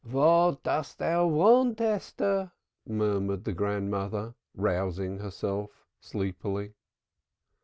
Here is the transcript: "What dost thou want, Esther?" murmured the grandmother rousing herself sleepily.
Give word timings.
"What 0.03 0.63
dost 0.63 0.97
thou 0.97 1.27
want, 1.27 1.79
Esther?" 1.79 2.53
murmured 2.87 3.43
the 3.43 3.53
grandmother 3.53 4.33
rousing 4.55 5.19
herself 5.19 5.69
sleepily. 5.99 6.73